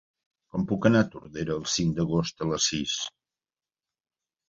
[0.55, 2.99] Com puc anar a Tordera el cinc d'agost a les sis?